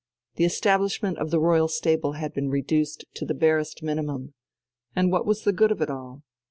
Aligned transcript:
The 0.37 0.45
establishment 0.45 1.19
of 1.19 1.29
the 1.29 1.39
royal 1.39 1.67
stable 1.67 2.13
had 2.13 2.33
been 2.33 2.49
reduced 2.49 3.05
to 3.13 3.23
the 3.23 3.35
barest 3.35 3.83
minimum.... 3.83 4.33
And 4.95 5.11
what 5.11 5.27
was 5.27 5.43
the 5.43 5.53
good 5.53 5.71
of 5.71 5.79
it 5.79 5.91
all? 5.91 6.23